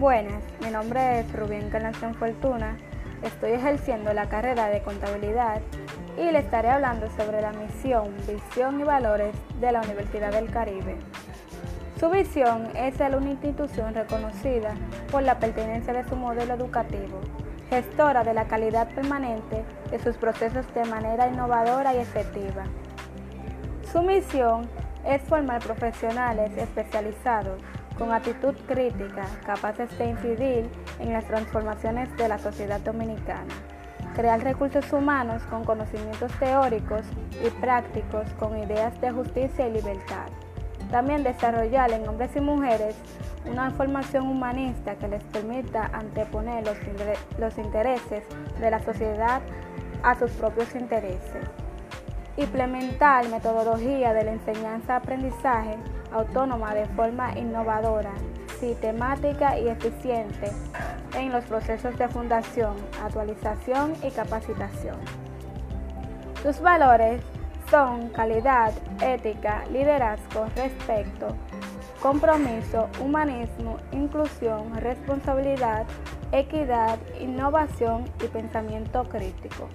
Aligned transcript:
Buenas, 0.00 0.42
mi 0.62 0.70
nombre 0.70 1.20
es 1.20 1.30
Rubén 1.30 1.66
Encarnación 1.66 2.14
Fortuna, 2.14 2.78
estoy 3.22 3.50
ejerciendo 3.50 4.14
la 4.14 4.30
carrera 4.30 4.70
de 4.70 4.80
contabilidad 4.82 5.60
y 6.16 6.22
le 6.30 6.38
estaré 6.38 6.70
hablando 6.70 7.10
sobre 7.18 7.42
la 7.42 7.52
misión, 7.52 8.14
visión 8.26 8.80
y 8.80 8.84
valores 8.84 9.34
de 9.60 9.72
la 9.72 9.82
Universidad 9.82 10.32
del 10.32 10.50
Caribe. 10.50 10.96
Su 11.98 12.08
visión 12.08 12.70
es 12.74 12.94
ser 12.94 13.14
una 13.14 13.28
institución 13.28 13.92
reconocida 13.92 14.72
por 15.12 15.22
la 15.22 15.38
pertenencia 15.38 15.92
de 15.92 16.08
su 16.08 16.16
modelo 16.16 16.54
educativo, 16.54 17.20
gestora 17.68 18.24
de 18.24 18.32
la 18.32 18.46
calidad 18.46 18.88
permanente 18.94 19.66
de 19.90 19.98
sus 19.98 20.16
procesos 20.16 20.64
de 20.72 20.86
manera 20.86 21.28
innovadora 21.28 21.94
y 21.94 21.98
efectiva. 21.98 22.64
Su 23.92 24.00
misión 24.00 24.66
es 25.04 25.20
formar 25.20 25.62
profesionales 25.62 26.56
especializados 26.56 27.60
con 28.00 28.12
actitud 28.12 28.54
crítica, 28.66 29.26
capaces 29.44 29.96
de 29.98 30.06
incidir 30.06 30.70
en 31.00 31.12
las 31.12 31.26
transformaciones 31.26 32.08
de 32.16 32.28
la 32.28 32.38
sociedad 32.38 32.80
dominicana, 32.80 33.52
crear 34.14 34.42
recursos 34.42 34.90
humanos 34.90 35.42
con 35.50 35.64
conocimientos 35.64 36.32
teóricos 36.40 37.02
y 37.44 37.50
prácticos 37.60 38.26
con 38.38 38.56
ideas 38.58 38.98
de 39.02 39.10
justicia 39.10 39.68
y 39.68 39.72
libertad. 39.72 40.28
También 40.90 41.22
desarrollar 41.22 41.92
en 41.92 42.08
hombres 42.08 42.34
y 42.34 42.40
mujeres 42.40 42.96
una 43.44 43.70
formación 43.70 44.26
humanista 44.26 44.94
que 44.94 45.06
les 45.06 45.22
permita 45.24 45.90
anteponer 45.92 46.64
los, 46.64 46.78
los 47.38 47.58
intereses 47.58 48.24
de 48.58 48.70
la 48.70 48.82
sociedad 48.82 49.42
a 50.02 50.18
sus 50.18 50.30
propios 50.32 50.74
intereses. 50.74 51.59
Implementar 52.40 53.28
metodología 53.28 54.14
de 54.14 54.24
la 54.24 54.32
enseñanza-aprendizaje 54.32 55.76
autónoma 56.10 56.72
de 56.72 56.86
forma 56.86 57.38
innovadora, 57.38 58.14
sistemática 58.58 59.58
y 59.58 59.68
eficiente 59.68 60.50
en 61.18 61.32
los 61.32 61.44
procesos 61.44 61.98
de 61.98 62.08
fundación, 62.08 62.76
actualización 63.04 63.92
y 64.02 64.10
capacitación. 64.10 64.96
Sus 66.42 66.62
valores 66.62 67.20
son 67.70 68.08
calidad, 68.08 68.72
ética, 69.02 69.62
liderazgo, 69.70 70.46
respeto, 70.56 71.36
compromiso, 72.00 72.88
humanismo, 73.04 73.76
inclusión, 73.92 74.74
responsabilidad, 74.76 75.84
equidad, 76.32 76.98
innovación 77.20 78.06
y 78.24 78.28
pensamiento 78.28 79.04
crítico. 79.10 79.68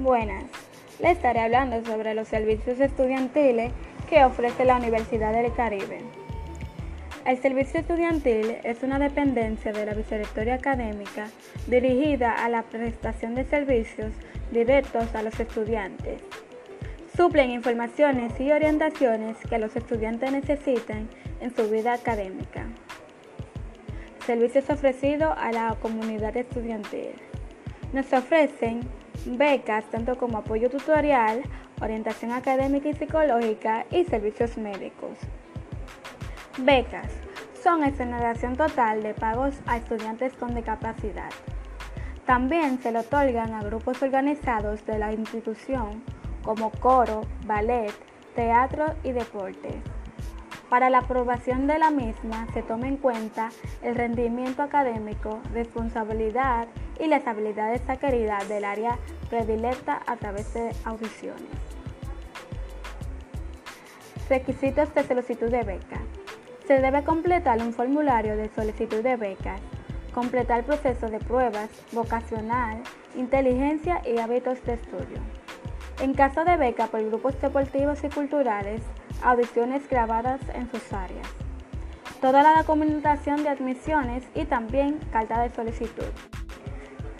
Buenas, 0.00 0.44
le 0.98 1.10
estaré 1.10 1.40
hablando 1.40 1.84
sobre 1.84 2.14
los 2.14 2.26
servicios 2.26 2.80
estudiantiles 2.80 3.70
que 4.08 4.24
ofrece 4.24 4.64
la 4.64 4.76
Universidad 4.76 5.34
del 5.34 5.52
Caribe. 5.52 5.98
El 7.26 7.36
servicio 7.36 7.80
estudiantil 7.80 8.56
es 8.64 8.82
una 8.82 8.98
dependencia 8.98 9.74
de 9.74 9.84
la 9.84 9.92
Vicerrectoría 9.92 10.54
Académica 10.54 11.28
dirigida 11.66 12.32
a 12.32 12.48
la 12.48 12.62
prestación 12.62 13.34
de 13.34 13.44
servicios 13.44 14.14
directos 14.50 15.14
a 15.14 15.22
los 15.22 15.38
estudiantes. 15.38 16.22
Suplen 17.14 17.50
informaciones 17.50 18.32
y 18.40 18.52
orientaciones 18.52 19.36
que 19.50 19.58
los 19.58 19.76
estudiantes 19.76 20.32
necesitan 20.32 21.10
en 21.42 21.54
su 21.54 21.68
vida 21.68 21.92
académica. 21.92 22.64
Servicios 24.24 24.70
ofrecidos 24.70 25.34
a 25.36 25.52
la 25.52 25.76
comunidad 25.78 26.34
estudiantil. 26.38 27.10
Nos 27.92 28.10
ofrecen 28.14 28.80
becas 29.26 29.84
tanto 29.90 30.18
como 30.18 30.38
apoyo 30.38 30.70
tutorial, 30.70 31.42
orientación 31.80 32.32
académica 32.32 32.88
y 32.88 32.94
psicológica 32.94 33.86
y 33.90 34.04
servicios 34.04 34.56
médicos. 34.56 35.18
Becas 36.58 37.10
son 37.62 37.84
exoneración 37.84 38.56
total 38.56 39.02
de 39.02 39.14
pagos 39.14 39.54
a 39.66 39.76
estudiantes 39.76 40.32
con 40.34 40.54
discapacidad. 40.54 41.30
También 42.26 42.80
se 42.80 42.92
le 42.92 43.00
otorgan 43.00 43.54
a 43.54 43.62
grupos 43.62 44.02
organizados 44.02 44.84
de 44.86 44.98
la 44.98 45.12
institución 45.12 46.02
como 46.42 46.70
coro, 46.70 47.22
ballet, 47.44 47.92
teatro 48.34 48.94
y 49.02 49.12
deportes. 49.12 49.74
Para 50.70 50.88
la 50.88 50.98
aprobación 50.98 51.66
de 51.66 51.80
la 51.80 51.90
misma 51.90 52.46
se 52.54 52.62
toma 52.62 52.86
en 52.86 52.96
cuenta 52.96 53.50
el 53.82 53.96
rendimiento 53.96 54.62
académico, 54.62 55.40
responsabilidad 55.52 56.68
y 57.00 57.08
las 57.08 57.26
habilidades 57.26 57.82
adquiridas 57.88 58.48
del 58.48 58.64
área 58.64 58.96
predilecta 59.28 60.00
a 60.06 60.16
través 60.16 60.54
de 60.54 60.70
audiciones. 60.84 61.48
Requisitos 64.28 64.94
de 64.94 65.02
solicitud 65.02 65.50
de 65.50 65.64
beca. 65.64 66.00
Se 66.68 66.80
debe 66.80 67.02
completar 67.02 67.60
un 67.60 67.72
formulario 67.72 68.36
de 68.36 68.48
solicitud 68.50 69.02
de 69.02 69.16
becas, 69.16 69.60
completar 70.14 70.60
el 70.60 70.66
proceso 70.66 71.08
de 71.08 71.18
pruebas 71.18 71.68
vocacional, 71.90 72.80
inteligencia 73.16 74.02
y 74.06 74.18
hábitos 74.18 74.64
de 74.64 74.74
estudio. 74.74 75.18
En 76.00 76.14
caso 76.14 76.44
de 76.44 76.56
beca 76.56 76.86
por 76.86 77.04
grupos 77.04 77.40
deportivos 77.40 78.04
y 78.04 78.08
culturales, 78.08 78.82
audiciones 79.22 79.88
grabadas 79.88 80.40
en 80.54 80.70
sus 80.70 80.92
áreas. 80.92 81.26
Toda 82.20 82.42
la 82.42 82.56
documentación 82.58 83.42
de 83.42 83.48
admisiones 83.48 84.24
y 84.34 84.44
también 84.44 84.98
carta 85.12 85.42
de 85.42 85.50
solicitud. 85.50 86.12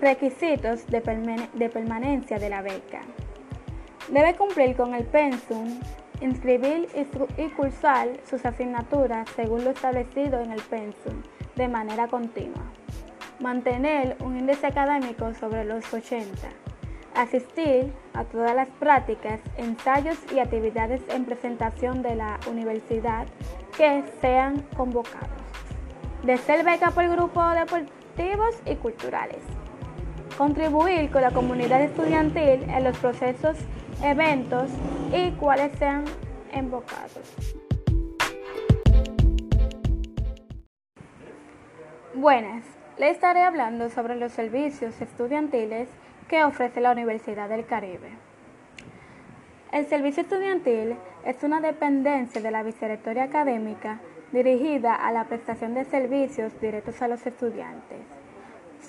Requisitos 0.00 0.86
de, 0.86 1.00
permanencia 1.00 2.38
de 2.38 2.50
la 2.50 2.62
beca. 2.62 3.00
Debe 4.08 4.34
cumplir 4.36 4.76
con 4.76 4.94
el 4.94 5.04
pensum, 5.04 5.80
inscribir 6.20 6.88
y 7.36 7.48
cursar 7.50 8.08
sus 8.28 8.44
asignaturas 8.44 9.28
según 9.34 9.64
lo 9.64 9.70
establecido 9.70 10.40
en 10.40 10.52
el 10.52 10.60
pensum 10.62 11.22
de 11.56 11.68
manera 11.68 12.06
continua. 12.08 12.62
Mantener 13.40 14.16
un 14.20 14.36
índice 14.36 14.66
académico 14.66 15.34
sobre 15.34 15.64
los 15.64 15.92
80 15.92 16.63
asistir 17.14 17.92
a 18.12 18.24
todas 18.24 18.54
las 18.54 18.68
prácticas, 18.68 19.40
ensayos 19.56 20.18
y 20.34 20.38
actividades 20.38 21.00
en 21.08 21.24
presentación 21.24 22.02
de 22.02 22.16
la 22.16 22.38
universidad 22.50 23.26
que 23.76 24.02
sean 24.20 24.62
convocados. 24.76 25.28
De 26.22 26.36
ser 26.38 26.64
beca 26.64 26.90
por 26.90 27.08
grupos 27.08 27.54
deportivos 27.54 28.54
y 28.66 28.74
culturales. 28.76 29.42
Contribuir 30.36 31.10
con 31.10 31.22
la 31.22 31.30
comunidad 31.30 31.82
estudiantil 31.82 32.68
en 32.68 32.84
los 32.84 32.96
procesos, 32.98 33.56
eventos 34.02 34.70
y 35.12 35.30
cuales 35.32 35.72
sean 35.78 36.04
invocados. 36.52 37.54
Buenas, 42.14 42.64
le 42.96 43.10
estaré 43.10 43.42
hablando 43.42 43.90
sobre 43.90 44.16
los 44.16 44.32
servicios 44.32 45.00
estudiantiles 45.00 45.88
que 46.28 46.44
ofrece 46.44 46.80
la 46.80 46.92
Universidad 46.92 47.48
del 47.48 47.66
Caribe. 47.66 48.10
El 49.72 49.86
servicio 49.86 50.22
estudiantil 50.22 50.96
es 51.24 51.42
una 51.42 51.60
dependencia 51.60 52.40
de 52.40 52.50
la 52.50 52.62
Vicerrectoría 52.62 53.24
Académica 53.24 54.00
dirigida 54.32 54.94
a 54.94 55.12
la 55.12 55.24
prestación 55.24 55.74
de 55.74 55.84
servicios 55.84 56.52
directos 56.60 57.00
a 57.02 57.08
los 57.08 57.26
estudiantes. 57.26 58.00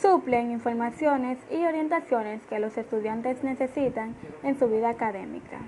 Suplen 0.00 0.50
informaciones 0.50 1.38
y 1.50 1.64
orientaciones 1.64 2.42
que 2.48 2.58
los 2.58 2.76
estudiantes 2.76 3.42
necesitan 3.44 4.14
en 4.42 4.58
su 4.58 4.68
vida 4.68 4.88
académica. 4.88 5.58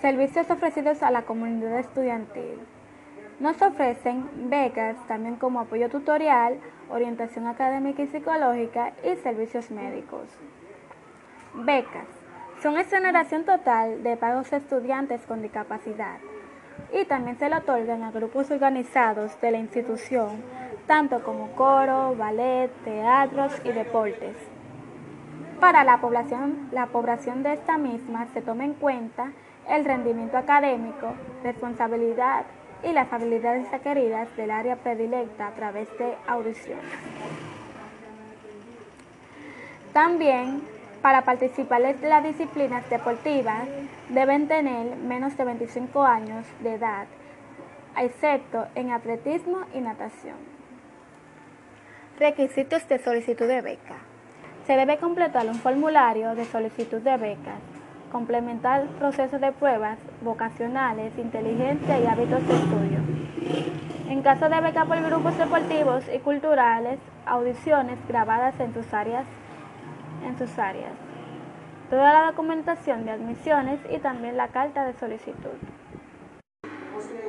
Servicios 0.00 0.50
ofrecidos 0.50 1.02
a 1.02 1.10
la 1.10 1.22
comunidad 1.22 1.78
estudiantil. 1.78 2.58
Nos 3.40 3.60
ofrecen 3.60 4.28
becas 4.50 4.96
también 5.08 5.36
como 5.36 5.60
apoyo 5.60 5.88
tutorial, 5.88 6.58
orientación 6.90 7.46
académica 7.46 8.02
y 8.02 8.06
psicológica 8.06 8.92
y 9.02 9.16
servicios 9.16 9.70
médicos. 9.70 10.28
Becas. 11.54 12.06
Son 12.62 12.78
exoneración 12.78 13.44
total 13.44 14.02
de 14.04 14.16
pagos 14.16 14.52
a 14.52 14.58
estudiantes 14.58 15.22
con 15.26 15.42
discapacidad 15.42 16.18
y 16.92 17.04
también 17.06 17.38
se 17.38 17.48
le 17.48 17.56
otorgan 17.56 18.04
a 18.04 18.12
grupos 18.12 18.50
organizados 18.50 19.40
de 19.40 19.50
la 19.50 19.58
institución, 19.58 20.42
tanto 20.86 21.22
como 21.24 21.48
coro, 21.56 22.14
ballet, 22.16 22.70
teatros 22.84 23.52
y 23.64 23.72
deportes. 23.72 24.36
Para 25.58 25.84
la 25.84 26.00
población, 26.00 26.68
la 26.72 26.86
población 26.86 27.42
de 27.42 27.54
esta 27.54 27.78
misma 27.78 28.26
se 28.34 28.42
toma 28.42 28.64
en 28.64 28.74
cuenta 28.74 29.32
el 29.68 29.84
rendimiento 29.84 30.36
académico, 30.36 31.14
responsabilidad 31.42 32.44
y 32.82 32.92
las 32.92 33.12
habilidades 33.12 33.70
requeridas 33.70 34.34
del 34.36 34.50
área 34.50 34.76
predilecta 34.76 35.48
a 35.48 35.52
través 35.52 35.88
de 35.98 36.14
audiciones. 36.26 36.84
También, 39.92 40.62
para 41.02 41.22
participar 41.22 41.82
en 41.82 42.08
las 42.08 42.24
disciplinas 42.24 42.88
deportivas, 42.88 43.68
deben 44.08 44.48
tener 44.48 44.96
menos 44.96 45.36
de 45.36 45.44
25 45.44 46.02
años 46.02 46.46
de 46.60 46.74
edad, 46.74 47.06
excepto 47.98 48.66
en 48.74 48.90
atletismo 48.90 49.58
y 49.74 49.80
natación. 49.80 50.36
Requisitos 52.18 52.88
de 52.88 52.98
solicitud 52.98 53.46
de 53.46 53.60
beca. 53.60 53.96
Se 54.66 54.76
debe 54.76 54.96
completar 54.98 55.46
un 55.46 55.56
formulario 55.56 56.34
de 56.34 56.44
solicitud 56.44 57.00
de 57.00 57.16
becas, 57.16 57.60
complementar 58.12 58.86
procesos 58.98 59.40
de 59.40 59.52
pruebas 59.52 59.98
vocacionales, 60.20 61.16
inteligencia 61.16 61.98
y 61.98 62.06
hábitos 62.06 62.46
de 62.46 62.54
estudio. 62.54 62.98
En 64.10 64.20
caso 64.20 64.50
de 64.50 64.60
beca 64.60 64.84
por 64.84 65.02
grupos 65.02 65.38
deportivos 65.38 66.04
y 66.14 66.18
culturales, 66.18 66.98
audiciones 67.24 67.98
grabadas 68.06 68.60
en 68.60 68.74
sus 68.74 68.92
áreas, 68.92 69.24
en 70.26 70.36
sus 70.36 70.58
áreas. 70.58 70.92
Toda 71.88 72.12
la 72.12 72.26
documentación 72.26 73.06
de 73.06 73.12
admisiones 73.12 73.80
y 73.90 73.98
también 73.98 74.36
la 74.36 74.48
carta 74.48 74.84
de 74.84 74.92
solicitud. 74.92 75.58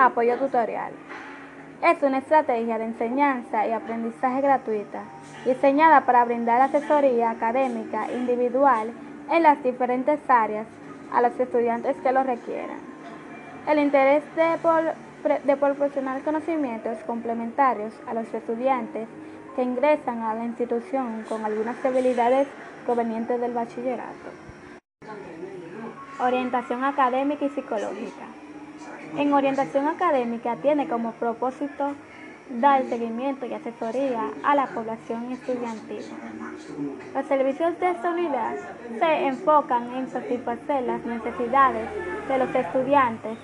Apoyo 0.00 0.36
tutorial. 0.36 0.92
Es 1.80 2.02
una 2.02 2.18
estrategia 2.18 2.78
de 2.78 2.84
enseñanza 2.84 3.66
y 3.66 3.72
aprendizaje 3.72 4.40
gratuita, 4.40 5.04
diseñada 5.44 6.02
para 6.02 6.24
brindar 6.24 6.60
asesoría 6.60 7.30
académica 7.30 8.10
individual 8.12 8.92
en 9.30 9.42
las 9.42 9.62
diferentes 9.62 10.20
áreas 10.28 10.66
a 11.12 11.20
los 11.20 11.38
estudiantes 11.38 11.96
que 12.02 12.12
lo 12.12 12.22
requieran. 12.22 12.78
El 13.68 13.78
interés 13.78 14.24
de, 14.34 15.56
proporcionar 15.56 16.22
conocimientos 16.22 16.98
complementarios 17.06 17.92
a 18.08 18.14
los 18.14 18.32
estudiantes 18.34 19.06
que 19.54 19.62
ingresan 19.62 20.22
a 20.22 20.34
la 20.34 20.44
institución 20.44 21.24
con 21.28 21.44
algunas 21.44 21.84
habilidades 21.84 22.48
provenientes 22.84 23.40
del 23.40 23.52
bachillerato. 23.52 24.30
Orientación 26.20 26.84
académica 26.84 27.44
y 27.44 27.50
psicológica. 27.50 28.26
En 29.16 29.32
orientación 29.32 29.86
académica 29.86 30.56
tiene 30.56 30.88
como 30.88 31.12
propósito 31.12 31.94
dar 32.50 32.84
seguimiento 32.84 33.46
y 33.46 33.54
asesoría 33.54 34.30
a 34.42 34.54
la 34.54 34.66
población 34.66 35.32
estudiantil. 35.32 36.04
Los 37.14 37.26
servicios 37.26 37.78
de 37.80 37.90
esta 37.90 38.10
unidad 38.10 38.54
se 38.98 39.26
enfocan 39.26 39.94
en 39.94 40.08
satisfacer 40.10 40.82
las 40.82 41.04
necesidades 41.04 41.88
de 42.28 42.38
los 42.38 42.54
estudiantes 42.54 43.38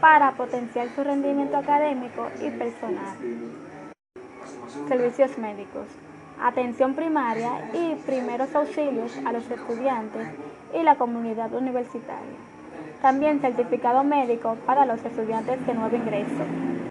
para 0.00 0.32
potenciar 0.32 0.88
su 0.94 1.04
rendimiento 1.04 1.56
académico 1.56 2.28
y 2.40 2.50
personal. 2.50 3.16
Servicios 4.88 5.38
médicos. 5.38 5.86
Atención 6.40 6.94
primaria 6.94 7.50
y 7.74 7.96
primeros 8.06 8.54
auxilios 8.54 9.12
a 9.24 9.32
los 9.32 9.50
estudiantes 9.50 10.28
y 10.72 10.82
la 10.82 10.94
comunidad 10.94 11.52
universitaria. 11.52 12.38
También 13.02 13.40
certificado 13.40 14.04
médico 14.04 14.56
para 14.66 14.84
los 14.84 15.04
estudiantes 15.04 15.64
de 15.66 15.74
nuevo 15.74 15.96
ingreso. 15.96 16.44